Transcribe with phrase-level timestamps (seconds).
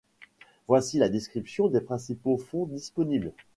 [0.67, 3.33] Voici la description des principaux fonds disponibles.